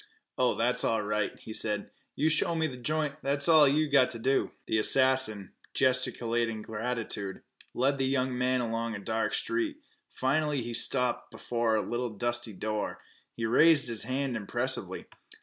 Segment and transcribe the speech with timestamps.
[0.35, 1.91] "Oh, that's all right," he said.
[2.15, 7.43] "You show me th' joint that's all you've got t' do." The assassin, gesticulating gratitude,
[7.75, 9.77] led the young man along a dark street.
[10.11, 12.99] Finally he stopped before a little dusty door.
[13.35, 15.05] He raised his hand impressively.